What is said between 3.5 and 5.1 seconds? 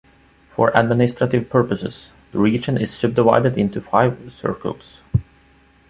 into five cercles.